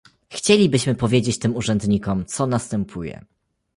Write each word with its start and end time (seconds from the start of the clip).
Chcielibyśmy 0.29 0.95
powiedzieć 0.95 1.39
tym 1.39 1.55
urzędnikom, 1.55 2.25
co 2.25 2.47
następuje 2.47 3.25